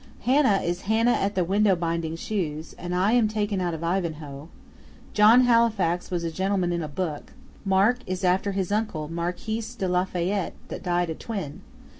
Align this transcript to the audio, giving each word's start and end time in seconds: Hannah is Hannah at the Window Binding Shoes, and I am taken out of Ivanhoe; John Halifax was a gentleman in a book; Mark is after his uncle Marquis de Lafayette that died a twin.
Hannah 0.21 0.61
is 0.63 0.81
Hannah 0.89 1.11
at 1.13 1.35
the 1.35 1.43
Window 1.43 1.75
Binding 1.75 2.15
Shoes, 2.15 2.73
and 2.79 2.95
I 2.95 3.11
am 3.11 3.27
taken 3.27 3.61
out 3.61 3.75
of 3.75 3.83
Ivanhoe; 3.83 4.49
John 5.13 5.41
Halifax 5.41 6.09
was 6.09 6.23
a 6.23 6.31
gentleman 6.31 6.71
in 6.73 6.81
a 6.81 6.87
book; 6.87 7.33
Mark 7.65 7.99
is 8.07 8.23
after 8.23 8.53
his 8.53 8.71
uncle 8.71 9.09
Marquis 9.09 9.61
de 9.77 9.87
Lafayette 9.87 10.53
that 10.69 10.81
died 10.81 11.11
a 11.11 11.13
twin. 11.13 11.61